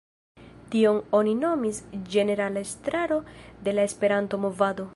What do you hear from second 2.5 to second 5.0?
Estraro de la Esperanto-Movado".